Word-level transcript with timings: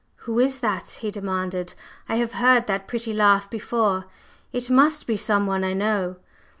"Who 0.25 0.39
is 0.39 0.61
that?" 0.61 0.87
he 1.01 1.11
demanded. 1.11 1.75
"I 2.09 2.15
have 2.15 2.31
heard 2.31 2.65
that 2.65 2.87
pretty 2.87 3.13
laugh 3.13 3.47
before; 3.51 4.05
it 4.51 4.67
must 4.67 5.05
be 5.05 5.15
some 5.15 5.45
one 5.45 5.63
I 5.63 5.73
know." 5.73 6.15